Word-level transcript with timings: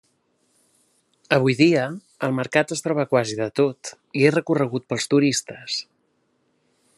Avui 1.35 1.55
dia, 1.59 1.83
al 2.27 2.33
mercat 2.37 2.73
es 2.77 2.81
troba 2.85 3.05
quasi 3.11 3.37
de 3.43 3.49
tot 3.61 3.93
i 4.23 4.27
és 4.31 4.35
recorregut 4.39 4.89
pels 4.95 5.07
turistes. 5.13 5.77